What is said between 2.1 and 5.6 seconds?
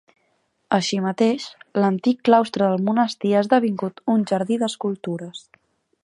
claustre del monestir ha esdevingut un jardí d’escultures.